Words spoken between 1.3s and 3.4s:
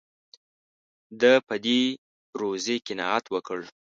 په دې روزي قناعت